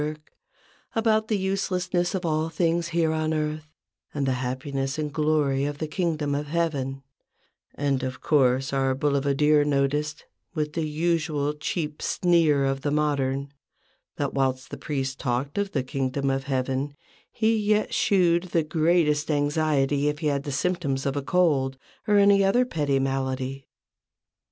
work, 0.01 0.31
about 0.95 1.27
the 1.27 1.37
uselessness 1.37 2.15
of 2.15 2.25
all 2.25 2.49
things 2.49 2.87
here 2.87 3.11
on 3.11 3.35
earth, 3.35 3.67
and 4.15 4.25
the 4.25 4.31
happiness 4.41 4.97
and 4.97 5.13
glory 5.13 5.63
of 5.63 5.77
the 5.77 5.85
Kingdom 5.87 6.33
of 6.33 6.47
Heaven: 6.47 7.03
and, 7.75 8.01
of 8.01 8.19
course, 8.19 8.73
our 8.73 8.95
boulevardiev 8.95 9.63
noticed, 9.67 10.25
with 10.55 10.73
the 10.73 10.87
usual 10.89 11.53
cheap 11.53 12.01
sneer 12.01 12.65
of 12.65 12.81
the 12.81 12.89
modern, 12.89 13.53
that 14.15 14.33
whilst 14.33 14.71
the 14.71 14.77
priest 14.77 15.19
talked 15.19 15.59
of 15.59 15.71
the 15.71 15.83
Kingdom 15.83 16.31
of 16.31 16.45
Heaven, 16.45 16.95
he 17.31 17.55
yet 17.55 17.93
shewed 17.93 18.45
the 18.45 18.63
greatest 18.63 19.29
anxiety 19.29 20.07
if 20.07 20.17
he 20.17 20.27
had 20.33 20.51
symptoms 20.51 21.05
of 21.05 21.15
a 21.15 21.21
cold, 21.21 21.77
or 22.07 22.17
any 22.17 22.43
other 22.43 22.65
petty 22.65 22.97
malady. 22.97 23.67